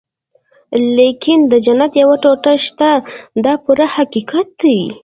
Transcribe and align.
لیکن 0.97 1.37
د 1.51 1.53
جنت 1.65 1.91
یوه 2.01 2.15
ټوټه 2.23 2.53
شته 2.65 2.89
دا 3.45 3.53
پوره 3.63 3.87
حقیقت 3.95 4.47
دی. 4.61 4.79